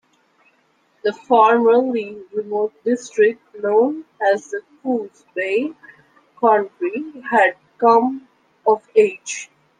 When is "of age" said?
8.65-9.51